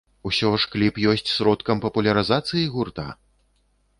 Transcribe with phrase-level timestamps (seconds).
[0.27, 3.05] Усё ж кліп ёсць сродкам папулярызацыі гурта?